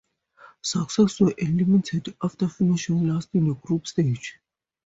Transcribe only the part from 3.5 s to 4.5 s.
group stage.